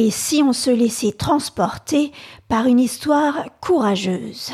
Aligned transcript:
Et 0.00 0.12
si 0.12 0.44
on 0.44 0.52
se 0.52 0.70
laissait 0.70 1.10
transporter 1.10 2.12
par 2.46 2.66
une 2.66 2.78
histoire 2.78 3.46
courageuse 3.60 4.52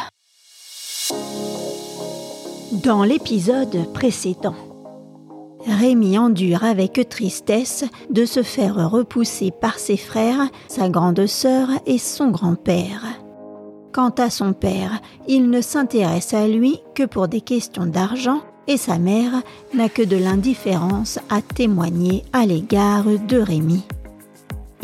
Dans 2.83 3.05
l'épisode 3.05 3.92
précédent, 3.92 4.54
Rémi 5.67 6.17
endure 6.17 6.65
avec 6.65 7.07
tristesse 7.10 7.84
de 8.09 8.25
se 8.25 8.43
faire 8.43 8.91
repousser 8.91 9.50
par 9.50 9.79
ses 9.79 9.98
frères, 9.98 10.48
sa 10.66 10.88
grande 10.88 11.27
sœur 11.27 11.68
et 11.84 11.98
son 11.98 12.30
grand-père. 12.30 13.04
Quant 13.92 14.14
à 14.16 14.30
son 14.30 14.54
père, 14.54 15.02
il 15.29 15.50
ne 15.50 15.61
s'intéresse 15.61 16.32
à 16.32 16.48
lui 16.48 16.80
que 16.95 17.02
pour 17.02 17.29
des 17.29 17.42
questions 17.42 17.84
d'argent 17.84 18.40
et 18.66 18.79
sa 18.79 18.98
mère 18.98 19.42
n'a 19.74 19.90
que 19.90 20.00
de 20.02 20.16
l'indifférence 20.16 21.18
à 21.29 21.42
témoigner 21.42 22.24
à 22.32 22.46
l'égard 22.46 23.04
de 23.04 23.36
Rémi. 23.36 23.84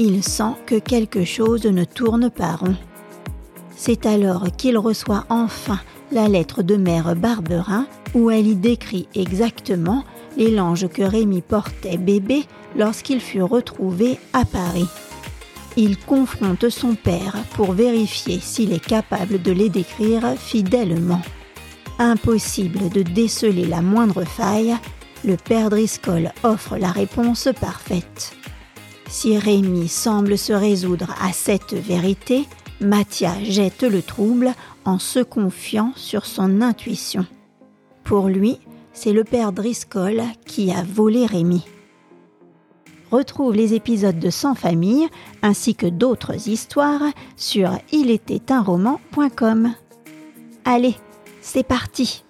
Il 0.02 0.24
sent 0.24 0.54
que 0.64 0.76
quelque 0.76 1.26
chose 1.26 1.66
ne 1.66 1.84
tourne 1.84 2.30
pas 2.30 2.56
rond. 2.56 2.74
C'est 3.76 4.06
alors 4.06 4.46
qu'il 4.56 4.78
reçoit 4.78 5.26
enfin 5.28 5.78
la 6.10 6.26
lettre 6.26 6.62
de 6.62 6.76
mère 6.76 7.14
Barberin 7.14 7.86
où 8.14 8.30
elle 8.30 8.46
y 8.46 8.56
décrit 8.56 9.08
exactement 9.14 10.04
les 10.38 10.52
langes 10.52 10.88
que 10.88 11.02
Rémi 11.02 11.42
portait 11.42 11.98
bébé 11.98 12.44
lorsqu'il 12.76 13.20
fut 13.20 13.42
retrouvé 13.42 14.18
à 14.32 14.46
Paris. 14.46 14.88
Il 15.76 15.98
confronte 15.98 16.70
son 16.70 16.94
père 16.94 17.36
pour 17.52 17.72
vérifier 17.72 18.40
s'il 18.40 18.72
est 18.72 18.82
capable 18.82 19.42
de 19.42 19.52
les 19.52 19.68
décrire 19.68 20.34
fidèlement. 20.38 21.20
Impossible 21.98 22.88
de 22.88 23.02
déceler 23.02 23.66
la 23.66 23.82
moindre 23.82 24.24
faille, 24.24 24.74
le 25.26 25.36
père 25.36 25.68
Driscoll 25.68 26.32
offre 26.42 26.78
la 26.78 26.90
réponse 26.90 27.50
parfaite. 27.60 28.39
Si 29.10 29.36
Rémi 29.36 29.88
semble 29.88 30.38
se 30.38 30.52
résoudre 30.52 31.12
à 31.20 31.32
cette 31.32 31.74
vérité, 31.74 32.46
Mathia 32.80 33.42
jette 33.42 33.82
le 33.82 34.02
trouble 34.02 34.54
en 34.84 35.00
se 35.00 35.18
confiant 35.18 35.92
sur 35.96 36.24
son 36.24 36.62
intuition. 36.62 37.26
Pour 38.04 38.28
lui, 38.28 38.60
c'est 38.92 39.12
le 39.12 39.24
père 39.24 39.50
Driscoll 39.52 40.22
qui 40.46 40.70
a 40.70 40.84
volé 40.84 41.26
Rémi. 41.26 41.64
Retrouve 43.10 43.52
les 43.52 43.74
épisodes 43.74 44.20
de 44.20 44.30
Sans 44.30 44.54
famille 44.54 45.08
ainsi 45.42 45.74
que 45.74 45.88
d'autres 45.88 46.48
histoires 46.48 47.02
sur 47.36 47.72
ilétaitunroman.com. 47.90 49.74
Allez, 50.64 50.94
c'est 51.40 51.66
parti. 51.66 52.22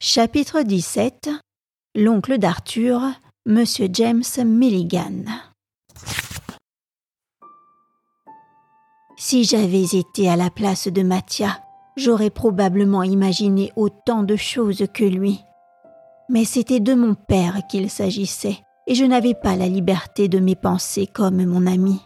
Chapitre 0.00 0.62
17 0.62 1.30
L'oncle 1.94 2.38
d'Arthur, 2.38 3.02
Monsieur 3.50 3.88
James 3.94 4.24
Milligan. 4.44 5.24
Si 9.16 9.44
j'avais 9.44 9.84
été 9.84 10.28
à 10.28 10.36
la 10.36 10.50
place 10.50 10.88
de 10.88 11.02
Mathia, 11.02 11.58
j'aurais 11.96 12.28
probablement 12.28 13.02
imaginé 13.02 13.72
autant 13.74 14.22
de 14.22 14.36
choses 14.36 14.84
que 14.92 15.04
lui. 15.04 15.40
Mais 16.28 16.44
c'était 16.44 16.80
de 16.80 16.92
mon 16.92 17.14
père 17.14 17.62
qu'il 17.70 17.88
s'agissait, 17.88 18.58
et 18.86 18.94
je 18.94 19.06
n'avais 19.06 19.32
pas 19.32 19.56
la 19.56 19.66
liberté 19.66 20.28
de 20.28 20.40
mes 20.40 20.54
pensées 20.54 21.06
comme 21.06 21.42
mon 21.46 21.66
ami. 21.66 22.02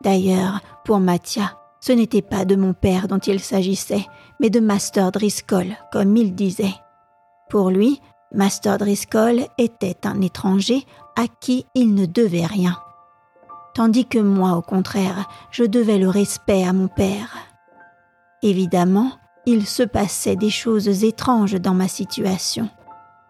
D'ailleurs, 0.00 0.60
pour 0.84 1.00
Mathia, 1.00 1.58
ce 1.80 1.90
n'était 1.90 2.22
pas 2.22 2.44
de 2.44 2.54
mon 2.54 2.72
père 2.72 3.08
dont 3.08 3.18
il 3.18 3.40
s'agissait, 3.40 4.06
mais 4.38 4.48
de 4.48 4.60
Master 4.60 5.10
Driscoll, 5.10 5.76
comme 5.90 6.16
il 6.16 6.36
disait. 6.36 6.76
Pour 7.50 7.70
lui, 7.70 8.00
Master 8.34 8.78
Driscoll 8.78 9.42
était 9.58 10.06
un 10.06 10.20
étranger 10.22 10.86
à 11.16 11.26
qui 11.28 11.66
il 11.74 11.94
ne 11.94 12.06
devait 12.06 12.46
rien. 12.46 12.78
Tandis 13.74 14.06
que 14.06 14.18
moi, 14.18 14.56
au 14.56 14.62
contraire, 14.62 15.28
je 15.50 15.64
devais 15.64 15.98
le 15.98 16.08
respect 16.08 16.64
à 16.64 16.72
mon 16.72 16.88
père. 16.88 17.36
Évidemment, 18.42 19.12
il 19.46 19.66
se 19.66 19.82
passait 19.82 20.36
des 20.36 20.50
choses 20.50 21.04
étranges 21.04 21.60
dans 21.60 21.74
ma 21.74 21.88
situation. 21.88 22.68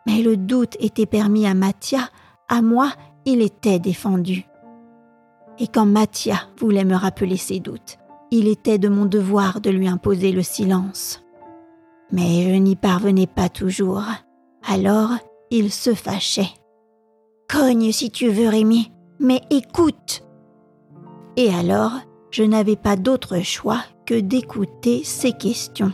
Mais 0.06 0.22
le 0.22 0.36
doute 0.36 0.76
était 0.80 1.06
permis 1.06 1.46
à 1.46 1.54
Mathia, 1.54 2.08
à 2.48 2.62
moi, 2.62 2.92
il 3.24 3.41
était 3.41 3.78
défendu. 3.78 4.46
Et 5.58 5.68
quand 5.68 5.86
Mathia 5.86 6.41
voulait 6.58 6.84
me 6.84 6.96
rappeler 6.96 7.36
ses 7.36 7.60
doutes, 7.60 7.98
il 8.30 8.48
était 8.48 8.78
de 8.78 8.88
mon 8.88 9.06
devoir 9.06 9.60
de 9.60 9.70
lui 9.70 9.88
imposer 9.88 10.32
le 10.32 10.42
silence. 10.42 11.22
Mais 12.10 12.42
je 12.42 12.56
n'y 12.56 12.76
parvenais 12.76 13.26
pas 13.26 13.48
toujours. 13.48 14.04
Alors, 14.64 15.10
il 15.50 15.70
se 15.70 15.94
fâchait. 15.94 16.50
Cogne 17.48 17.92
si 17.92 18.10
tu 18.10 18.28
veux, 18.28 18.48
Rémi, 18.48 18.90
mais 19.18 19.40
écoute. 19.50 20.24
Et 21.36 21.50
alors, 21.50 21.92
je 22.30 22.44
n'avais 22.44 22.76
pas 22.76 22.96
d'autre 22.96 23.40
choix 23.40 23.82
que 24.06 24.14
d'écouter 24.14 25.04
ses 25.04 25.32
questions. 25.32 25.92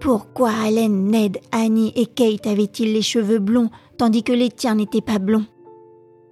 Pourquoi 0.00 0.50
Allen, 0.50 1.04
Ned, 1.10 1.38
Annie 1.52 1.92
et 1.94 2.06
Kate 2.06 2.46
avaient-ils 2.46 2.92
les 2.92 3.02
cheveux 3.02 3.38
blonds 3.38 3.70
tandis 3.98 4.24
que 4.24 4.32
les 4.32 4.50
tiens 4.50 4.74
n'étaient 4.74 5.00
pas 5.00 5.18
blonds? 5.18 5.46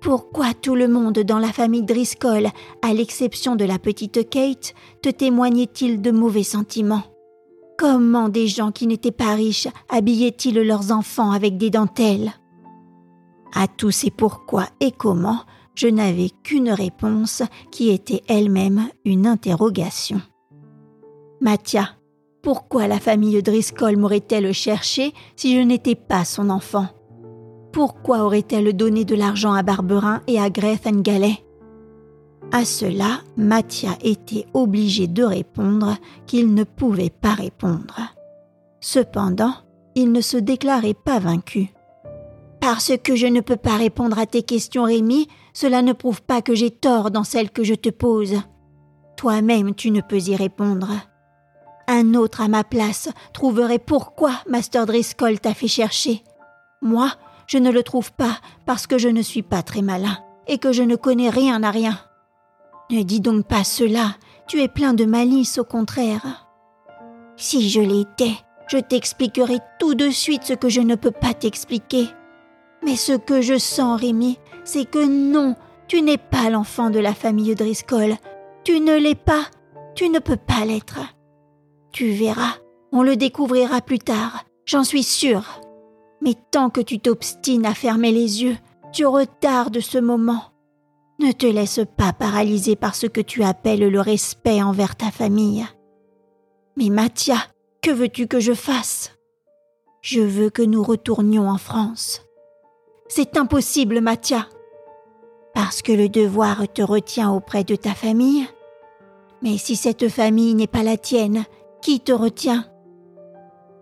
Pourquoi 0.00 0.54
tout 0.54 0.75
le 0.75 0.88
monde 0.88 1.20
dans 1.20 1.38
la 1.38 1.52
famille 1.52 1.84
Driscoll, 1.84 2.48
à 2.82 2.94
l'exception 2.94 3.54
de 3.54 3.64
la 3.64 3.78
petite 3.78 4.28
Kate, 4.28 4.75
te 5.02 5.10
témoignait-il 5.10 6.00
de 6.00 6.10
mauvais 6.10 6.42
sentiments? 6.42 7.02
Comment 7.81 8.29
des 8.29 8.47
gens 8.47 8.73
qui 8.73 8.87
n'étaient 8.87 9.11
pas 9.11 9.35
riches 9.35 9.67
habillaient-ils 9.89 10.61
leurs 10.61 10.93
enfants 10.93 11.31
avec 11.31 11.57
des 11.57 11.71
dentelles? 11.71 12.31
À 13.55 13.69
tous 13.69 13.91
ces 13.91 14.11
pourquoi 14.11 14.67
et 14.81 14.93
comment, 14.93 15.39
je 15.75 15.89
n'avais 15.89 16.29
qu'une 16.43 16.69
réponse 16.69 17.43
qui 17.71 17.89
était 17.89 18.21
elle-même 18.29 18.91
une 19.07 19.27
interrogation. 19.27 20.21
Mathia, 21.41 21.89
pourquoi 22.43 22.87
la 22.87 23.01
famille 23.01 23.43
Driscoll 23.43 23.97
m'aurait-elle 23.97 24.53
cherché 24.53 25.15
si 25.35 25.57
je 25.57 25.62
n'étais 25.62 25.95
pas 25.95 26.27
son 26.27 26.51
enfant? 26.51 26.89
Pourquoi 27.73 28.25
aurait-elle 28.25 28.77
donné 28.77 29.07
de 29.07 29.15
l'argent 29.15 29.55
à 29.55 29.62
Barberin 29.62 30.21
et 30.27 30.39
à 30.39 30.51
Greth 30.51 30.87
Gallet 31.01 31.39
À 32.53 32.65
cela, 32.65 33.21
Mathia 33.37 33.97
était 34.03 34.47
obligé 34.55 35.06
de 35.06 35.22
répondre 35.22 35.97
qu'il 36.27 36.53
ne 36.53 36.65
pouvait 36.65 37.11
pas 37.11 37.34
répondre. 37.34 38.00
Cependant, 38.81 39.55
il 39.94 40.11
ne 40.11 40.21
se 40.21 40.37
déclarait 40.37 40.94
pas 40.94 41.21
vaincu. 41.21 41.72
Parce 42.61 42.93
que 43.03 43.15
je 43.15 43.27
ne 43.27 43.41
peux 43.41 43.56
pas 43.56 43.77
répondre 43.77 44.19
à 44.19 44.27
tes 44.27 44.43
questions, 44.43 44.84
Rémi, 44.84 45.28
cela 45.53 45.81
ne 45.83 45.93
prouve 45.93 46.22
pas 46.22 46.43
que 46.43 46.55
j'ai 46.55 46.71
tort 46.71 47.12
dans 47.12 47.25
celles 47.25 47.50
que 47.50 47.62
je 47.62 47.75
te 47.75 47.88
pose. 47.88 48.41
Toi-même, 49.17 49.75
tu 49.75 49.93
ne 49.93 50.00
peux 50.00 50.21
y 50.21 50.34
répondre. 50.34 50.88
Un 51.87 52.15
autre 52.15 52.41
à 52.41 52.49
ma 52.49 52.65
place 52.65 53.09
trouverait 53.32 53.78
pourquoi 53.78 54.32
Master 54.49 54.87
Driscoll 54.87 55.38
t'a 55.38 55.55
fait 55.55 55.69
chercher. 55.69 56.25
Moi, 56.82 57.12
je 57.47 57.59
ne 57.59 57.71
le 57.71 57.82
trouve 57.82 58.12
pas 58.12 58.38
parce 58.67 58.87
que 58.87 58.99
je 58.99 59.09
ne 59.09 59.22
suis 59.22 59.43
pas 59.43 59.62
très 59.62 59.82
malin 59.82 60.19
et 60.49 60.59
que 60.59 60.72
je 60.72 60.82
ne 60.82 60.97
connais 60.97 61.31
rien 61.31 61.62
à 61.62 61.71
rien. 61.71 61.99
Ne 62.91 63.03
dis 63.03 63.21
donc 63.21 63.47
pas 63.47 63.62
cela, 63.62 64.17
tu 64.49 64.61
es 64.61 64.69
plein 64.69 64.95
de 64.95 65.05
malice 65.05 65.59
au 65.59 65.65
contraire. 65.65 66.49
Si 67.37 67.71
je 67.71 67.81
l'étais, 67.81 68.34
je 68.67 68.78
t'expliquerais 68.78 69.61
tout 69.78 69.95
de 69.95 70.11
suite 70.11 70.43
ce 70.43 70.55
que 70.55 70.69
je 70.69 70.81
ne 70.81 70.97
peux 70.97 71.12
pas 71.12 71.33
t'expliquer. 71.33 72.09
Mais 72.83 72.97
ce 72.97 73.12
que 73.12 73.43
je 73.43 73.59
sens, 73.59 74.00
Rémi, 74.00 74.39
c'est 74.65 74.91
que 74.91 75.06
non, 75.06 75.55
tu 75.87 76.03
n'es 76.03 76.19
pas 76.19 76.50
l'enfant 76.50 76.91
de 76.91 76.99
la 76.99 77.15
famille 77.15 77.55
Driscoll. 77.55 78.17
Tu 78.65 78.81
ne 78.81 78.97
l'es 78.97 79.15
pas, 79.15 79.45
tu 79.95 80.09
ne 80.09 80.19
peux 80.19 80.37
pas 80.37 80.65
l'être. 80.65 80.99
Tu 81.93 82.11
verras, 82.11 82.56
on 82.91 83.05
le 83.05 83.17
découvrira 83.17 83.83
plus 83.83 84.00
tard, 84.00 84.45
j'en 84.65 84.83
suis 84.83 85.05
sûre. 85.05 85.61
Mais 86.23 86.34
tant 86.50 86.71
que 86.71 86.81
tu 86.81 86.99
t'obstines 86.99 87.67
à 87.67 87.75
fermer 87.75 88.11
les 88.11 88.43
yeux, 88.43 88.56
tu 88.93 89.06
retardes 89.06 89.81
ce 89.81 89.99
moment. 89.99 90.50
Ne 91.20 91.32
te 91.32 91.44
laisse 91.44 91.81
pas 91.99 92.14
paralyser 92.14 92.76
par 92.76 92.94
ce 92.94 93.06
que 93.06 93.20
tu 93.20 93.43
appelles 93.43 93.87
le 93.87 94.00
respect 94.00 94.62
envers 94.62 94.96
ta 94.96 95.11
famille. 95.11 95.67
Mais 96.78 96.88
Mathia, 96.88 97.37
que 97.82 97.90
veux-tu 97.90 98.26
que 98.26 98.40
je 98.40 98.55
fasse? 98.55 99.12
Je 100.00 100.20
veux 100.20 100.49
que 100.49 100.62
nous 100.62 100.82
retournions 100.82 101.46
en 101.50 101.58
France. 101.58 102.22
C'est 103.08 103.37
impossible, 103.37 104.00
Mathia. 104.00 104.46
Parce 105.52 105.82
que 105.82 105.93
le 105.93 106.08
devoir 106.08 106.67
te 106.72 106.81
retient 106.81 107.31
auprès 107.31 107.64
de 107.64 107.76
ta 107.76 107.93
famille. 107.93 108.46
Mais 109.43 109.58
si 109.58 109.76
cette 109.76 110.08
famille 110.08 110.55
n'est 110.55 110.66
pas 110.66 110.82
la 110.82 110.96
tienne, 110.96 111.44
qui 111.82 112.00
te 112.00 112.12
retient? 112.12 112.64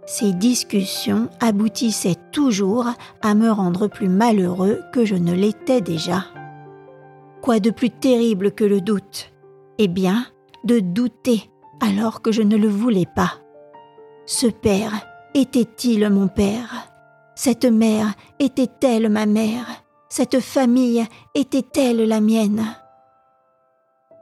Ces 0.07 0.33
discussions 0.33 1.29
aboutissaient 1.39 2.17
toujours 2.33 2.87
à 3.23 3.35
me 3.35 3.51
rendre 3.53 3.87
plus 3.87 4.09
malheureux 4.09 4.81
que 4.93 5.05
je 5.05 5.15
ne 5.15 5.35
l'étais 5.35 5.81
déjà. 5.81 6.25
Quoi 7.43 7.61
de 7.61 7.71
plus 7.71 7.91
terrible 7.91 8.53
que 8.53 8.65
le 8.65 8.81
doute? 8.81 9.33
Eh 9.79 9.89
bien, 9.89 10.27
de 10.65 10.81
douter 10.81 11.51
alors 11.81 12.21
que 12.23 12.33
je 12.33 12.43
ne 12.43 12.57
le 12.57 12.69
voulais 12.69 13.07
pas. 13.15 13.35
Ce 14.27 14.47
père 14.47 14.93
était-il 15.35 16.09
mon 16.11 16.29
père? 16.29 16.91
Cette 17.35 17.65
mère 17.65 18.15
était-elle 18.41 19.09
ma 19.09 19.27
mère? 19.27 19.67
Cette 20.09 20.41
famille 20.41 21.07
était-elle 21.35 22.09
la 22.09 22.21
mienne? 22.21 22.65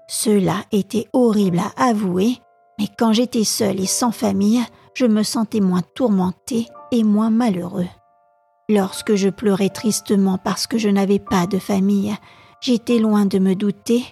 Cela 0.08 0.56
était 0.70 1.08
horrible 1.12 1.58
à 1.58 1.88
avouer, 1.88 2.38
mais 2.78 2.86
quand 2.98 3.12
j'étais 3.12 3.44
seul 3.44 3.80
et 3.80 3.86
sans 3.86 4.12
famille, 4.12 4.62
je 4.94 5.06
me 5.06 5.22
sentais 5.22 5.60
moins 5.60 5.82
tourmenté 5.94 6.68
et 6.92 7.02
moins 7.02 7.30
malheureux. 7.30 7.88
Lorsque 8.68 9.14
je 9.14 9.28
pleurais 9.28 9.70
tristement 9.70 10.38
parce 10.38 10.66
que 10.66 10.76
je 10.78 10.88
n'avais 10.88 11.18
pas 11.18 11.46
de 11.46 11.58
famille, 11.58 12.14
j'étais 12.60 12.98
loin 12.98 13.26
de 13.26 13.38
me 13.38 13.54
douter 13.54 14.04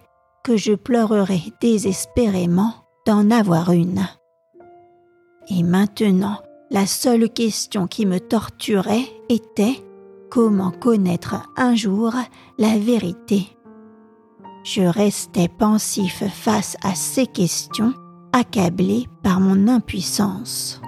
que 0.43 0.57
je 0.57 0.73
pleurerais 0.75 1.43
désespérément 1.61 2.75
d'en 3.07 3.31
avoir 3.31 3.73
une. 3.73 4.07
Et 5.49 5.63
maintenant, 5.63 6.39
la 6.71 6.87
seule 6.87 7.29
question 7.31 7.87
qui 7.87 8.07
me 8.07 8.21
torturait 8.21 9.05
était 9.29 9.83
comment 10.31 10.71
connaître 10.71 11.37
un 11.57 11.75
jour 11.75 12.13
la 12.59 12.79
vérité. 12.79 13.49
Je 14.65 14.83
restais 14.83 15.49
pensif 15.49 16.25
face 16.33 16.77
à 16.83 16.95
ces 16.95 17.27
questions, 17.27 17.93
accablé 18.33 19.07
par 19.23 19.41
mon 19.41 19.69
impuissance. 19.69 20.81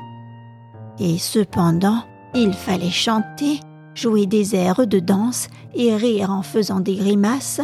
Et 0.98 1.18
cependant, 1.18 2.02
il 2.34 2.54
fallait 2.54 2.90
chanter, 2.90 3.60
jouer 3.96 4.26
des 4.26 4.54
airs 4.54 4.86
de 4.86 5.00
danse 5.00 5.48
et 5.74 5.96
rire 5.96 6.30
en 6.30 6.42
faisant 6.42 6.78
des 6.78 6.94
grimaces, 6.94 7.60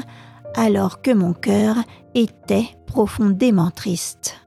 alors 0.54 1.00
que 1.02 1.12
mon 1.12 1.32
cœur 1.32 1.76
était 2.14 2.68
profondément 2.86 3.70
triste. 3.70 4.38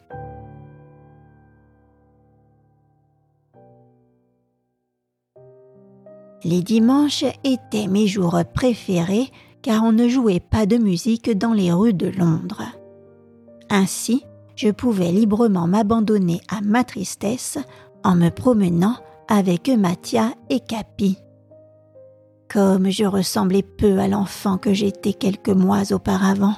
Les 6.43 6.61
dimanches 6.61 7.25
étaient 7.43 7.87
mes 7.87 8.05
jours 8.05 8.37
préférés 8.53 9.31
car 9.63 9.83
on 9.83 9.91
ne 9.91 10.07
jouait 10.07 10.39
pas 10.39 10.67
de 10.67 10.77
musique 10.77 11.35
dans 11.35 11.53
les 11.53 11.71
rues 11.71 11.95
de 11.95 12.07
Londres. 12.07 12.61
Ainsi, 13.71 14.23
je 14.55 14.69
pouvais 14.69 15.11
librement 15.11 15.65
m'abandonner 15.65 16.39
à 16.49 16.61
ma 16.61 16.83
tristesse 16.83 17.57
en 18.03 18.15
me 18.15 18.29
promenant 18.29 18.95
avec 19.27 19.69
Mathia 19.69 20.33
et 20.51 20.59
Capi. 20.59 21.17
Comme 22.51 22.89
je 22.89 23.05
ressemblais 23.05 23.63
peu 23.63 23.99
à 23.99 24.07
l'enfant 24.07 24.57
que 24.57 24.73
j'étais 24.73 25.13
quelques 25.13 25.49
mois 25.49 25.91
auparavant. 25.91 26.55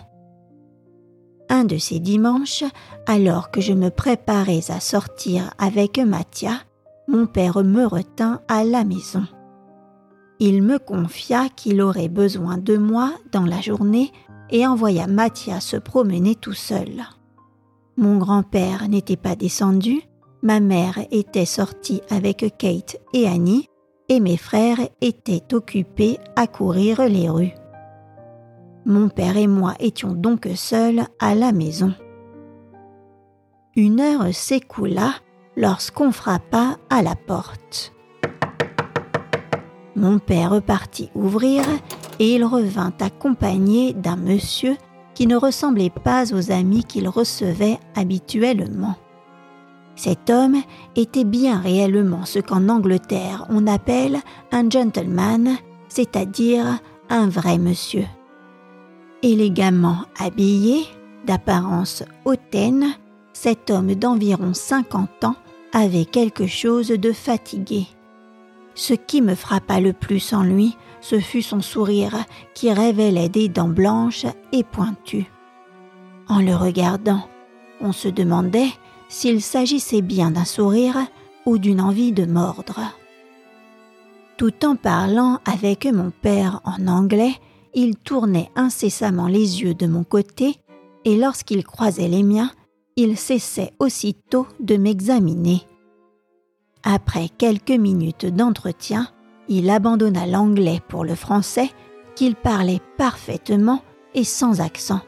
Un 1.50 1.64
de 1.64 1.78
ces 1.78 2.00
dimanches, 2.00 2.66
alors 3.06 3.52
que 3.52 3.62
je 3.62 3.74
me 3.74 3.90
préparais 3.90 4.70
à 4.70 4.80
sortir 4.80 5.54
avec 5.58 5.98
Mathia, 5.98 6.60
mon 7.08 7.26
père 7.26 7.64
me 7.64 7.86
retint 7.86 8.42
à 8.50 8.64
la 8.66 8.84
maison. 8.84 9.26
Il 10.40 10.62
me 10.62 10.78
confia 10.78 11.50
qu'il 11.50 11.82
aurait 11.82 12.10
besoin 12.10 12.58
de 12.58 12.78
moi 12.78 13.14
dans 13.32 13.46
la 13.46 13.62
journée 13.62 14.12
et 14.50 14.68
envoya 14.68 15.08
Mathia 15.08 15.60
se 15.62 15.78
promener 15.78 16.36
tout 16.36 16.54
seul. 16.54 17.04
Mon 17.96 18.18
grand-père 18.18 18.88
n'était 18.90 19.16
pas 19.16 19.36
descendu, 19.36 20.02
ma 20.44 20.60
mère 20.60 21.00
était 21.12 21.46
sortie 21.46 22.02
avec 22.10 22.54
Kate 22.58 22.98
et 23.14 23.28
Annie, 23.28 23.68
et 24.10 24.20
mes 24.20 24.38
frères 24.38 24.80
étaient 25.02 25.54
occupés 25.54 26.20
à 26.36 26.48
courir 26.48 27.08
les 27.08 27.30
rues. 27.30 27.54
Mon 28.86 29.10
père 29.10 29.38
et 29.38 29.48
moi 29.48 29.74
étions 29.80 30.14
donc 30.14 30.48
seuls 30.56 31.04
à 31.20 31.36
la 31.36 31.52
maison. 31.52 31.94
Une 33.76 34.00
heure 34.00 34.34
s'écoula 34.34 35.14
lorsqu'on 35.56 36.12
frappa 36.12 36.78
à 36.90 37.02
la 37.02 37.16
porte. 37.16 37.94
Mon 39.96 40.20
père 40.20 40.52
repartit 40.52 41.10
ouvrir 41.16 41.64
et 42.20 42.36
il 42.36 42.46
revint 42.46 42.94
accompagné 43.00 43.94
d'un 43.94 44.16
monsieur 44.16 44.78
qui 45.16 45.26
ne 45.26 45.36
ressemblait 45.36 45.90
pas 45.90 46.34
aux 46.34 46.52
amis 46.52 46.84
qu'il 46.84 47.10
recevait 47.10 47.80
habituellement. 47.96 48.96
Cet 49.98 50.30
homme 50.30 50.62
était 50.96 51.24
bien 51.24 51.60
réellement 51.60 52.24
ce 52.24 52.38
qu'en 52.38 52.70
Angleterre 52.70 53.46
on 53.50 53.66
appelle 53.66 54.20
un 54.52 54.70
gentleman, 54.70 55.58
c'est-à-dire 55.90 56.80
un 57.10 57.28
vrai 57.28 57.58
monsieur. 57.58 58.06
Élégamment 59.24 60.04
habillé, 60.20 60.86
d'apparence 61.26 62.04
hautaine, 62.26 62.94
cet 63.34 63.72
homme 63.72 63.96
d'environ 63.96 64.54
50 64.54 65.24
ans 65.24 65.36
avait 65.74 66.06
quelque 66.06 66.46
chose 66.46 66.90
de 66.90 67.12
fatigué. 67.12 67.88
Ce 68.76 68.94
qui 68.94 69.24
me 69.24 69.34
frappa 69.34 69.80
le 69.80 69.94
plus 69.94 70.32
en 70.32 70.44
lui, 70.44 70.78
ce 71.02 71.20
fut 71.20 71.42
son 71.42 71.62
sourire 71.62 72.24
qui 72.54 72.72
révélait 72.72 73.30
des 73.30 73.50
dents 73.50 73.68
blanches 73.68 74.28
et 74.52 74.64
pointues. 74.64 75.32
En 76.30 76.40
le 76.40 76.56
regardant, 76.56 77.28
on 77.82 77.92
se 77.92 78.08
demandait 78.08 78.70
s'il 79.10 79.42
s'agissait 79.42 80.02
bien 80.02 80.32
d'un 80.32 80.46
sourire 80.46 80.98
ou 81.46 81.58
d'une 81.58 81.82
envie 81.82 82.12
de 82.12 82.26
mordre. 82.26 82.80
Tout 84.38 84.66
en 84.66 84.76
parlant 84.76 85.40
avec 85.46 85.86
mon 85.86 86.12
père 86.12 86.62
en 86.64 86.88
anglais, 86.88 87.34
il 87.74 87.96
tournait 87.96 88.50
incessamment 88.56 89.28
les 89.28 89.62
yeux 89.62 89.74
de 89.74 89.88
mon 89.88 90.04
côté, 90.04 90.56
et 91.06 91.18
lorsqu'il 91.18 91.64
croisait 91.64 92.08
les 92.08 92.24
miens, 92.24 92.52
il 92.96 93.18
cessait 93.18 93.74
aussitôt 93.80 94.48
de 94.60 94.76
m'examiner. 94.76 95.62
Après 96.84 97.30
quelques 97.30 97.72
minutes 97.72 98.26
d'entretien, 98.26 99.08
il 99.48 99.70
abandonna 99.70 100.26
l'anglais 100.26 100.82
pour 100.88 101.04
le 101.06 101.16
français, 101.16 101.70
qu'il 102.16 102.36
parlait 102.36 102.82
parfaitement 102.98 103.82
et 104.14 104.24
sans 104.24 104.60
accent. 104.62 105.02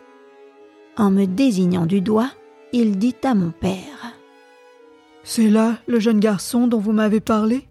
En 0.98 1.10
me 1.10 1.26
désignant 1.26 1.86
du 1.86 2.02
doigt, 2.02 2.30
il 2.74 2.98
dit 2.98 3.16
à 3.24 3.34
mon 3.34 3.52
père 3.52 4.14
C'est 5.24 5.50
là 5.50 5.78
le 5.88 6.00
jeune 6.00 6.20
garçon 6.20 6.68
dont 6.68 6.80
vous 6.80 6.92
m'avez 6.92 7.20
parlé? 7.20 7.68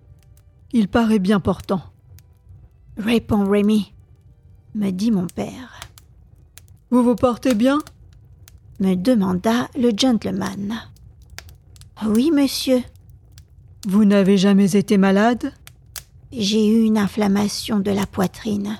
Il 0.72 0.88
paraît 0.88 1.18
bien 1.18 1.40
portant. 1.40 1.82
Réponds, 2.96 3.48
Rémi, 3.48 3.92
me 4.74 4.90
dit 4.90 5.10
mon 5.10 5.26
père. 5.26 5.80
Vous 6.90 7.02
vous 7.02 7.14
portez 7.14 7.54
bien? 7.54 7.78
Me 8.80 8.94
demanda 8.94 9.68
le 9.76 9.90
gentleman. 9.96 10.80
Oui, 12.06 12.30
monsieur, 12.32 12.82
vous 13.86 14.04
n'avez 14.04 14.36
jamais 14.36 14.76
été 14.76 14.98
malade? 14.98 15.52
J'ai 16.32 16.66
eu 16.66 16.84
une 16.84 16.98
inflammation 16.98 17.80
de 17.80 17.90
la 17.90 18.06
poitrine. 18.06 18.78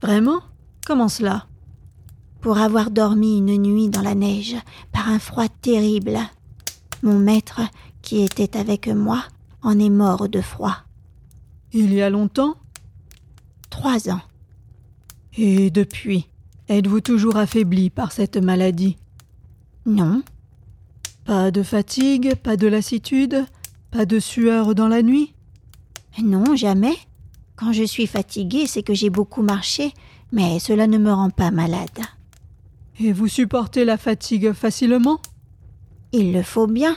Vraiment? 0.00 0.40
Comment 0.86 1.08
cela? 1.08 1.46
Pour 2.46 2.58
avoir 2.58 2.92
dormi 2.92 3.38
une 3.38 3.60
nuit 3.60 3.88
dans 3.88 4.02
la 4.02 4.14
neige 4.14 4.54
par 4.92 5.08
un 5.08 5.18
froid 5.18 5.48
terrible. 5.48 6.16
Mon 7.02 7.18
maître, 7.18 7.60
qui 8.02 8.22
était 8.22 8.56
avec 8.56 8.86
moi, 8.86 9.24
en 9.62 9.80
est 9.80 9.90
mort 9.90 10.28
de 10.28 10.40
froid. 10.40 10.76
Il 11.72 11.92
y 11.92 12.02
a 12.02 12.08
longtemps? 12.08 12.54
Trois 13.68 14.10
ans. 14.10 14.20
Et 15.36 15.70
depuis, 15.72 16.28
êtes-vous 16.68 17.00
toujours 17.00 17.36
affaibli 17.36 17.90
par 17.90 18.12
cette 18.12 18.36
maladie? 18.36 18.96
Non. 19.84 20.22
Pas 21.24 21.50
de 21.50 21.64
fatigue, 21.64 22.36
pas 22.36 22.56
de 22.56 22.68
lassitude, 22.68 23.44
pas 23.90 24.06
de 24.06 24.20
sueur 24.20 24.76
dans 24.76 24.86
la 24.86 25.02
nuit? 25.02 25.34
Non, 26.22 26.54
jamais. 26.54 26.94
Quand 27.56 27.72
je 27.72 27.82
suis 27.82 28.06
fatiguée, 28.06 28.68
c'est 28.68 28.84
que 28.84 28.94
j'ai 28.94 29.10
beaucoup 29.10 29.42
marché, 29.42 29.92
mais 30.30 30.60
cela 30.60 30.86
ne 30.86 30.98
me 30.98 31.12
rend 31.12 31.30
pas 31.30 31.50
malade. 31.50 32.06
Et 32.98 33.12
vous 33.12 33.28
supportez 33.28 33.84
la 33.84 33.98
fatigue 33.98 34.52
facilement? 34.52 35.18
Il 36.12 36.32
le 36.32 36.42
faut 36.42 36.66
bien. 36.66 36.96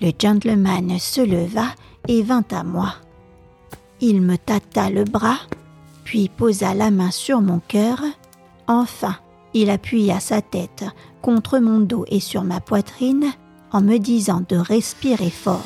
Le 0.00 0.12
gentleman 0.18 0.98
se 0.98 1.20
leva 1.20 1.66
et 2.08 2.22
vint 2.22 2.44
à 2.50 2.64
moi. 2.64 2.94
Il 4.00 4.22
me 4.22 4.38
tâta 4.38 4.88
le 4.88 5.04
bras, 5.04 5.40
puis 6.04 6.30
posa 6.30 6.72
la 6.72 6.90
main 6.90 7.10
sur 7.10 7.42
mon 7.42 7.58
cœur. 7.58 8.00
Enfin, 8.66 9.16
il 9.52 9.68
appuya 9.68 10.20
sa 10.20 10.40
tête 10.40 10.84
contre 11.20 11.58
mon 11.58 11.80
dos 11.80 12.06
et 12.08 12.20
sur 12.20 12.44
ma 12.44 12.60
poitrine 12.60 13.30
en 13.72 13.82
me 13.82 13.98
disant 13.98 14.42
de 14.48 14.56
respirer 14.56 15.28
fort. 15.28 15.60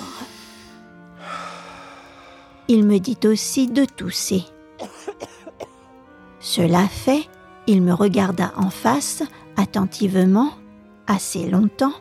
Il 2.66 2.84
me 2.84 2.98
dit 2.98 3.18
aussi 3.24 3.68
de 3.68 3.84
tousser. 3.84 4.42
Cela 6.44 6.86
fait, 6.88 7.26
il 7.66 7.80
me 7.80 7.94
regarda 7.94 8.52
en 8.58 8.68
face 8.68 9.22
attentivement, 9.56 10.50
assez 11.06 11.48
longtemps, 11.48 11.94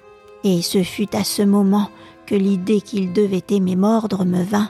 et 0.44 0.62
ce 0.62 0.84
fut 0.84 1.16
à 1.16 1.24
ce 1.24 1.44
moment 1.44 1.90
que 2.26 2.36
l'idée 2.36 2.82
qu'il 2.82 3.14
devait 3.14 3.46
aimer 3.52 3.78
mordre 3.78 4.26
me 4.26 4.44
vint, 4.44 4.70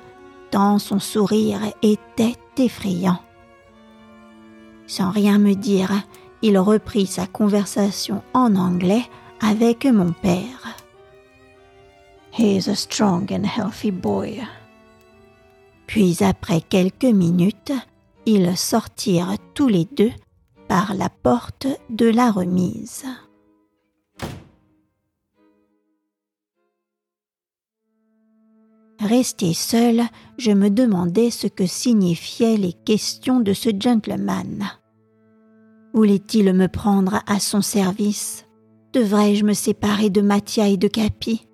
tant 0.51 0.77
son 0.77 0.99
sourire 0.99 1.59
était 1.81 2.35
effrayant. 2.55 3.17
Sans 4.85 5.09
rien 5.09 5.39
me 5.39 5.55
dire, 5.55 5.89
il 6.43 6.59
reprit 6.59 7.07
sa 7.07 7.25
conversation 7.25 8.21
en 8.35 8.55
anglais 8.55 9.09
avec 9.41 9.85
mon 9.85 10.11
père. 10.11 10.77
He 12.37 12.57
is 12.57 12.69
a 12.69 12.75
strong 12.75 13.27
and 13.31 13.47
healthy 13.47 13.89
boy. 13.89 14.43
Puis 15.87 16.19
après 16.21 16.61
quelques 16.61 17.05
minutes, 17.05 17.73
ils 18.25 18.57
sortirent 18.57 19.35
tous 19.53 19.67
les 19.67 19.85
deux 19.85 20.11
par 20.67 20.93
la 20.93 21.09
porte 21.09 21.67
de 21.89 22.05
la 22.05 22.31
remise. 22.31 23.05
Resté 28.99 29.53
seul, 29.53 30.03
je 30.37 30.51
me 30.51 30.69
demandais 30.69 31.29
ce 31.29 31.47
que 31.47 31.65
signifiaient 31.65 32.57
les 32.57 32.71
questions 32.71 33.41
de 33.41 33.53
ce 33.53 33.69
gentleman. 33.77 34.65
Voulait-il 35.93 36.53
me 36.53 36.67
prendre 36.67 37.21
à 37.27 37.39
son 37.39 37.61
service? 37.61 38.45
Devrais-je 38.93 39.43
me 39.43 39.53
séparer 39.53 40.09
de 40.09 40.21
Mathia 40.21 40.69
et 40.69 40.77
de 40.77 40.87
Capi? 40.87 41.47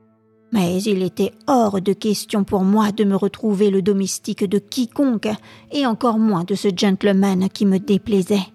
Mais 0.52 0.82
il 0.84 1.04
était 1.04 1.32
hors 1.48 1.80
de 1.80 1.94
question 1.94 2.44
pour 2.44 2.64
moi 2.64 2.92
de 2.92 3.04
me 3.04 3.16
retrouver 3.16 3.70
le 3.70 3.82
domestique 3.82 4.44
de 4.44 4.58
quiconque, 4.58 5.30
et 5.72 5.86
encore 5.86 6.20
moins 6.20 6.44
de 6.44 6.56
ce 6.56 6.70
gentleman 6.76 7.50
qui 7.50 7.66
me 7.66 7.78
déplaisait. 7.78 8.48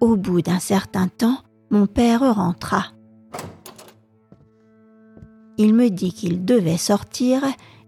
Au 0.00 0.16
bout 0.16 0.42
d'un 0.42 0.58
certain 0.58 1.08
temps, 1.08 1.38
mon 1.70 1.86
père 1.86 2.34
rentra. 2.34 2.86
Il 5.58 5.74
me 5.74 5.90
dit 5.90 6.12
qu'il 6.12 6.44
devait 6.44 6.78
sortir 6.78 7.42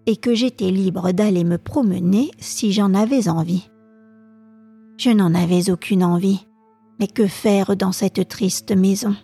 et 0.07 0.17
que 0.17 0.35
j'étais 0.35 0.71
libre 0.71 1.13
d'aller 1.13 1.43
me 1.43 1.59
promener 1.59 2.31
si 2.39 2.73
j'en 2.73 2.93
avais 2.95 3.29
envie. 3.29 3.71
Je 4.99 5.11
n'en 5.11 5.35
avais 5.35 5.71
aucune 5.71 6.05
envie, 6.05 6.47
mais 7.01 7.07
que 7.07 7.27
faire 7.27 7.77
dans 7.77 7.93
cette 7.93 8.29
triste 8.29 8.77
maison? 8.77 9.17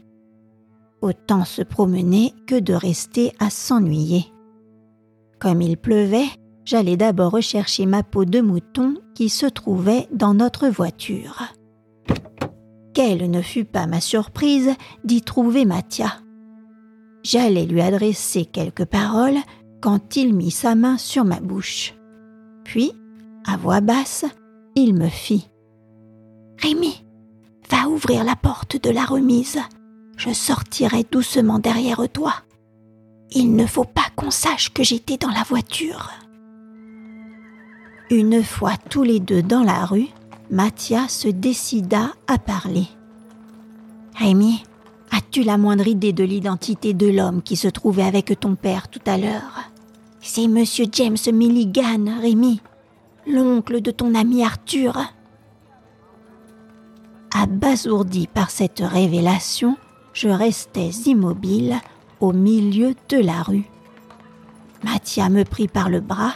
Autant 1.00 1.45
se 1.45 1.62
promener 1.62 2.35
que 2.47 2.59
de 2.59 2.75
rester 2.75 3.33
à 3.38 3.50
s'ennuyer. 3.50 4.33
Comme 5.38 5.62
il 5.62 5.76
pleuvait, 5.76 6.26
j'allais 6.64 6.97
d'abord 6.97 7.33
rechercher 7.33 7.87
ma 7.87 8.02
peau 8.02 8.25
de 8.25 8.40
mouton 8.40 8.95
qui 9.14 9.28
se 9.28 9.47
trouvait 9.47 10.09
dans 10.12 10.35
notre 10.35 10.69
voiture. 10.69 11.43
Quelle 12.95 13.31
ne 13.31 13.43
fut 13.43 13.64
pas 13.64 13.87
ma 13.87 14.00
surprise 14.00 14.73
d'y 15.05 15.23
trouver 15.23 15.64
Mathia. 15.64 16.14
J'allais 17.23 17.67
lui 17.67 17.81
adresser 17.81 18.45
quelques 18.45 18.87
paroles 18.87 19.38
quand 19.81 20.17
il 20.17 20.35
mit 20.35 20.50
sa 20.50 20.75
main 20.75 20.99
sur 20.99 21.25
ma 21.25 21.40
bouche. 21.40 21.95
Puis, 22.64 22.93
à 23.47 23.57
voix 23.57 23.81
basse, 23.81 24.25
il 24.75 24.95
me 24.95 25.09
fit 25.09 25.49
Rémi, 26.61 27.05
va 27.71 27.88
ouvrir 27.88 28.25
la 28.25 28.35
porte 28.35 28.83
de 28.83 28.90
la 28.90 29.05
remise. 29.05 29.59
Je 30.19 30.33
sortirai 30.33 31.07
doucement 31.09 31.61
derrière 31.61 32.03
toi. 32.13 32.35
Il 33.31 33.55
ne 33.55 33.67
faut 33.67 33.85
pas 33.85 34.09
qu'on 34.17 34.33
sache 34.33 34.73
que 34.75 34.83
j'étais 34.83 35.17
dans 35.17 35.31
la 35.31 35.45
voiture. 35.45 36.11
Une 38.11 38.43
fois 38.43 38.73
tous 38.91 39.05
les 39.05 39.21
deux 39.21 39.43
dans 39.43 39.63
la 39.63 39.87
rue, 39.87 40.09
Mathia 40.51 41.07
se 41.09 41.29
décida 41.29 42.11
à 42.27 42.37
parler. 42.37 42.89
Rémi, 44.17 44.65
as-tu 45.13 45.45
la 45.45 45.57
moindre 45.57 45.87
idée 45.87 46.13
de 46.13 46.25
l'identité 46.25 46.95
de 46.95 47.07
l'homme 47.07 47.41
qui 47.41 47.55
se 47.55 47.69
trouvait 47.69 48.03
avec 48.03 48.41
ton 48.41 48.57
père 48.57 48.89
tout 48.89 49.03
à 49.07 49.19
l'heure? 49.19 49.71
C'est 50.21 50.49
monsieur 50.49 50.87
James 50.91 51.17
Milligan, 51.33 52.19
Rémi, 52.21 52.61
l'oncle 53.25 53.81
de 53.81 53.93
ton 53.93 54.17
ami 54.17 54.43
Arthur. 54.43 54.99
Abasourdi 57.33 58.27
par 58.27 58.51
cette 58.51 58.81
révélation, 58.81 59.77
je 60.19 60.29
restais 60.29 60.91
immobile 61.07 61.77
au 62.19 62.33
milieu 62.33 62.97
de 63.09 63.19
la 63.19 63.41
rue. 63.41 63.71
Mathia 64.83 65.29
me 65.29 65.45
prit 65.45 65.69
par 65.69 65.89
le 65.89 66.01
bras 66.01 66.35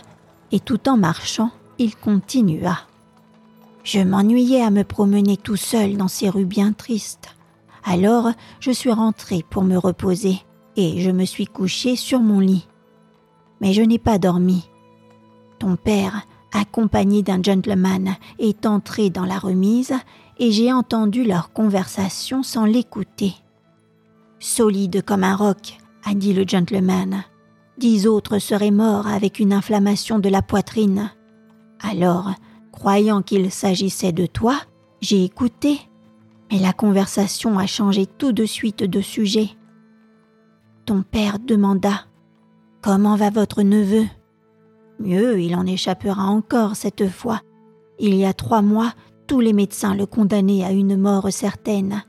et 0.52 0.60
tout 0.60 0.88
en 0.88 0.96
marchant, 0.96 1.50
il 1.78 1.96
continua. 1.96 2.78
Je 3.82 3.98
m'ennuyais 3.98 4.62
à 4.62 4.70
me 4.70 4.84
promener 4.84 5.36
tout 5.36 5.56
seul 5.56 5.96
dans 5.96 6.06
ces 6.06 6.28
rues 6.28 6.44
bien 6.44 6.72
tristes. 6.72 7.34
Alors 7.82 8.30
je 8.60 8.70
suis 8.70 8.92
rentré 8.92 9.44
pour 9.50 9.64
me 9.64 9.76
reposer 9.76 10.38
et 10.76 11.00
je 11.00 11.10
me 11.10 11.24
suis 11.24 11.48
couché 11.48 11.96
sur 11.96 12.20
mon 12.20 12.38
lit. 12.38 12.68
Mais 13.60 13.72
je 13.72 13.82
n'ai 13.82 13.98
pas 13.98 14.18
dormi. 14.18 14.62
Ton 15.58 15.74
père, 15.74 16.22
accompagné 16.52 17.24
d'un 17.24 17.42
gentleman, 17.42 18.14
est 18.38 18.64
entré 18.64 19.10
dans 19.10 19.26
la 19.26 19.40
remise 19.40 19.92
et 20.38 20.52
j'ai 20.52 20.72
entendu 20.72 21.24
leur 21.24 21.52
conversation 21.52 22.44
sans 22.44 22.64
l'écouter. 22.64 23.34
Solide 24.44 25.02
comme 25.02 25.24
un 25.24 25.36
roc, 25.36 25.78
a 26.04 26.14
dit 26.14 26.34
le 26.34 26.44
gentleman. 26.46 27.24
Dix 27.78 28.06
autres 28.06 28.38
seraient 28.38 28.70
morts 28.70 29.06
avec 29.06 29.38
une 29.38 29.52
inflammation 29.52 30.18
de 30.18 30.28
la 30.28 30.42
poitrine. 30.42 31.10
Alors, 31.80 32.32
croyant 32.72 33.22
qu'il 33.22 33.50
s'agissait 33.50 34.12
de 34.12 34.26
toi, 34.26 34.56
j'ai 35.00 35.24
écouté 35.24 35.80
mais 36.52 36.58
la 36.58 36.74
conversation 36.74 37.58
a 37.58 37.66
changé 37.66 38.04
tout 38.04 38.32
de 38.32 38.44
suite 38.44 38.84
de 38.84 39.00
sujet. 39.00 39.48
Ton 40.84 41.02
père 41.02 41.38
demanda 41.38 42.04
Comment 42.82 43.16
va 43.16 43.30
votre 43.30 43.62
neveu? 43.62 44.04
Mieux, 45.00 45.40
il 45.40 45.56
en 45.56 45.64
échappera 45.64 46.24
encore 46.24 46.76
cette 46.76 47.08
fois. 47.08 47.40
Il 47.98 48.14
y 48.14 48.26
a 48.26 48.34
trois 48.34 48.60
mois, 48.60 48.92
tous 49.26 49.40
les 49.40 49.54
médecins 49.54 49.94
le 49.94 50.04
condamnaient 50.04 50.62
à 50.62 50.72
une 50.72 50.98
mort 50.98 51.32
certaine. 51.32 52.02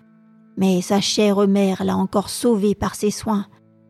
Mais 0.57 0.81
sa 0.81 1.01
chère 1.01 1.47
mère 1.47 1.83
l'a 1.83 1.97
encore 1.97 2.29
sauvé 2.29 2.75
par 2.75 2.95
ses 2.95 3.11
soins. 3.11 3.45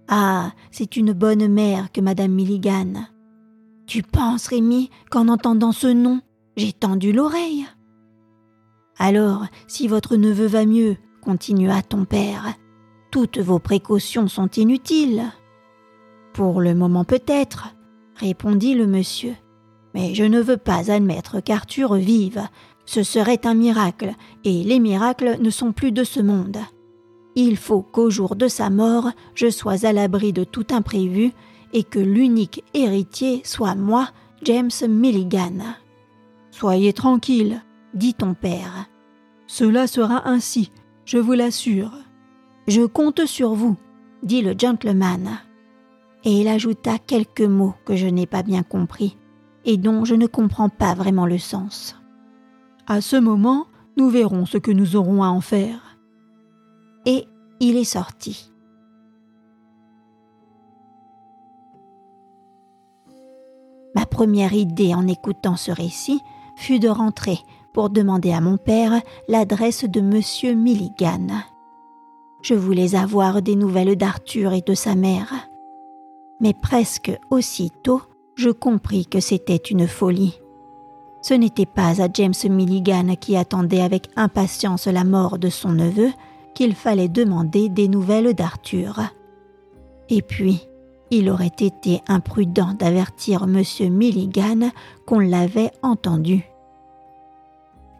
Ah, 0.07 0.51
c'est 0.71 0.95
une 0.95 1.13
bonne 1.13 1.47
mère 1.47 1.91
que 1.91 2.01
Madame 2.01 2.31
Milligan. 2.31 3.05
Tu 3.85 4.01
penses, 4.01 4.47
Rémi, 4.47 4.89
qu'en 5.09 5.27
entendant 5.27 5.71
ce 5.71 5.87
nom, 5.87 6.21
j'ai 6.55 6.71
tendu 6.71 7.11
l'oreille? 7.11 7.65
Alors, 8.97 9.45
si 9.67 9.87
votre 9.87 10.15
neveu 10.15 10.45
va 10.45 10.65
mieux, 10.65 10.97
continua 11.21 11.81
ton 11.81 12.05
père, 12.05 12.53
toutes 13.11 13.39
vos 13.39 13.59
précautions 13.59 14.27
sont 14.27 14.49
inutiles. 14.49 15.23
Pour 16.33 16.61
le 16.61 16.75
moment 16.75 17.03
peut-être, 17.03 17.75
répondit 18.15 18.75
le 18.75 18.87
monsieur, 18.87 19.35
mais 19.93 20.15
je 20.15 20.23
ne 20.23 20.41
veux 20.41 20.57
pas 20.57 20.91
admettre 20.91 21.39
qu'Arthur 21.39 21.95
vive. 21.95 22.41
Ce 22.85 23.03
serait 23.03 23.45
un 23.45 23.53
miracle, 23.53 24.13
et 24.43 24.63
les 24.63 24.79
miracles 24.79 25.37
ne 25.39 25.49
sont 25.49 25.71
plus 25.71 25.91
de 25.91 26.03
ce 26.03 26.19
monde. 26.19 26.57
Il 27.35 27.57
faut 27.57 27.81
qu'au 27.81 28.09
jour 28.09 28.35
de 28.35 28.47
sa 28.47 28.69
mort, 28.69 29.11
je 29.35 29.49
sois 29.49 29.85
à 29.85 29.93
l'abri 29.93 30.33
de 30.33 30.43
tout 30.43 30.67
imprévu, 30.71 31.31
et 31.73 31.83
que 31.83 31.99
l'unique 31.99 32.63
héritier 32.73 33.41
soit 33.43 33.75
moi, 33.75 34.09
James 34.43 34.69
Milligan. 34.87 35.75
Soyez 36.51 36.93
tranquille, 36.93 37.63
dit 37.93 38.13
ton 38.13 38.35
père. 38.35 38.87
Cela 39.47 39.87
sera 39.87 40.27
ainsi, 40.27 40.71
je 41.05 41.17
vous 41.17 41.33
l'assure. 41.33 41.91
Je 42.67 42.81
compte 42.83 43.25
sur 43.25 43.53
vous, 43.53 43.75
dit 44.21 44.41
le 44.41 44.53
gentleman. 44.57 45.39
Et 46.23 46.41
il 46.41 46.47
ajouta 46.47 46.97
quelques 46.99 47.41
mots 47.41 47.73
que 47.85 47.95
je 47.95 48.07
n'ai 48.07 48.27
pas 48.27 48.43
bien 48.43 48.63
compris 48.63 49.17
et 49.65 49.77
dont 49.77 50.05
je 50.05 50.15
ne 50.15 50.27
comprends 50.27 50.69
pas 50.69 50.93
vraiment 50.93 51.25
le 51.25 51.37
sens. 51.37 51.97
À 52.87 52.99
ce 52.99 53.15
moment, 53.15 53.65
nous 53.97 54.09
verrons 54.09 54.45
ce 54.45 54.57
que 54.57 54.71
nous 54.71 54.95
aurons 54.95 55.23
à 55.23 55.27
en 55.27 55.41
faire. 55.41 55.97
Et 57.05 57.25
il 57.59 57.77
est 57.77 57.83
sorti. 57.83 58.51
Ma 63.95 64.05
première 64.05 64.53
idée 64.53 64.93
en 64.93 65.07
écoutant 65.07 65.55
ce 65.55 65.71
récit 65.71 66.19
fut 66.57 66.79
de 66.79 66.89
rentrer 66.89 67.37
pour 67.73 67.89
demander 67.89 68.33
à 68.33 68.41
mon 68.41 68.57
père 68.57 69.01
l'adresse 69.27 69.85
de 69.85 69.99
M. 69.99 70.59
Milligan. 70.59 71.27
Je 72.41 72.53
voulais 72.53 72.95
avoir 72.95 73.41
des 73.41 73.55
nouvelles 73.55 73.95
d'Arthur 73.95 74.51
et 74.51 74.61
de 74.61 74.73
sa 74.73 74.95
mère. 74.95 75.33
Mais 76.41 76.53
presque 76.53 77.17
aussitôt, 77.29 78.01
je 78.35 78.49
compris 78.49 79.05
que 79.05 79.21
c'était 79.21 79.55
une 79.55 79.87
folie. 79.87 80.42
Ce 81.23 81.33
n'était 81.33 81.65
pas 81.65 82.03
à 82.03 82.09
James 82.13 82.33
Milligan 82.49 83.15
qui 83.15 83.37
attendait 83.37 83.81
avec 83.81 84.09
impatience 84.17 84.87
la 84.87 85.05
mort 85.05 85.39
de 85.39 85.49
son 85.49 85.71
neveu 85.71 86.11
qu'il 86.53 86.75
fallait 86.75 87.07
demander 87.07 87.69
des 87.69 87.87
nouvelles 87.87 88.33
d'Arthur. 88.33 88.99
Et 90.09 90.21
puis, 90.21 90.67
il 91.11 91.29
aurait 91.29 91.47
été 91.47 92.01
imprudent 92.09 92.73
d'avertir 92.77 93.43
M. 93.43 93.63
Milligan 93.89 94.69
qu'on 95.05 95.19
l'avait 95.19 95.71
entendu. 95.81 96.43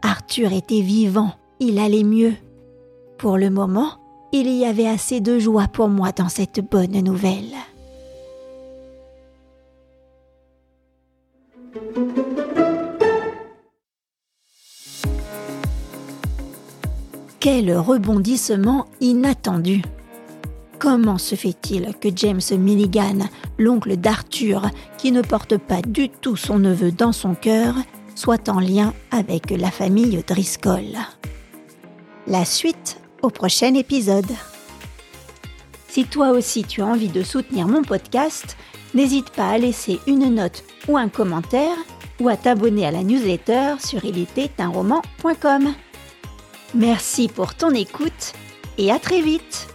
Arthur 0.01 0.51
était 0.51 0.81
vivant, 0.81 1.31
il 1.61 1.79
allait 1.79 2.03
mieux. 2.03 2.33
Pour 3.17 3.37
le 3.37 3.49
moment, 3.49 3.91
il 4.33 4.49
y 4.49 4.65
avait 4.65 4.87
assez 4.87 5.21
de 5.21 5.39
joie 5.39 5.69
pour 5.71 5.87
moi 5.87 6.11
dans 6.11 6.27
cette 6.27 6.59
bonne 6.59 6.99
nouvelle. 6.99 7.55
Quel 17.43 17.77
rebondissement 17.77 18.87
inattendu 19.01 19.81
Comment 20.79 21.17
se 21.17 21.35
fait-il 21.35 21.93
que 21.99 22.07
James 22.15 22.39
Milligan, 22.57 23.17
l'oncle 23.59 23.97
d'Arthur, 23.97 24.69
qui 24.97 25.11
ne 25.11 25.21
porte 25.21 25.57
pas 25.57 25.81
du 25.81 26.07
tout 26.07 26.37
son 26.37 26.57
neveu 26.57 26.93
dans 26.93 27.11
son 27.11 27.35
cœur, 27.35 27.75
soit 28.15 28.47
en 28.47 28.61
lien 28.61 28.93
avec 29.11 29.49
la 29.49 29.71
famille 29.71 30.23
Driscoll? 30.25 30.95
La 32.27 32.45
suite 32.45 33.01
au 33.21 33.29
prochain 33.29 33.73
épisode. 33.73 34.31
Si 35.89 36.05
toi 36.05 36.29
aussi 36.29 36.63
tu 36.63 36.81
as 36.81 36.85
envie 36.85 37.09
de 37.09 37.23
soutenir 37.23 37.67
mon 37.67 37.81
podcast, 37.81 38.55
n'hésite 38.93 39.31
pas 39.31 39.49
à 39.49 39.57
laisser 39.57 39.99
une 40.07 40.33
note 40.33 40.63
ou 40.87 40.95
un 40.95 41.09
commentaire 41.09 41.75
ou 42.21 42.29
à 42.29 42.37
t'abonner 42.37 42.85
à 42.85 42.91
la 42.91 43.03
newsletter 43.03 43.73
sur 43.81 44.05
ilétait-un-roman.com. 44.05 45.73
Merci 46.75 47.27
pour 47.27 47.53
ton 47.53 47.71
écoute 47.71 48.33
et 48.79 48.91
à 48.91 48.97
très 48.97 49.21
vite 49.21 49.72